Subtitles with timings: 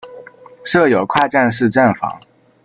[0.63, 2.19] 设有跨站式站房。